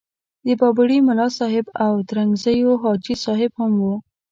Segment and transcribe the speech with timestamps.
[0.45, 3.95] د بابړي ملاصاحب او ترنګزیو حاجي صاحب هم وو.